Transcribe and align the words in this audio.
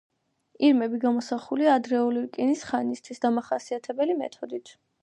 ირმები 0.69 1.01
გამოსახულია 1.03 1.75
ადრეული 1.81 2.25
რკინის 2.27 2.67
ხანისათვის 2.71 3.25
დამახასიათებელი 3.29 4.19
მეთოდით. 4.25 4.79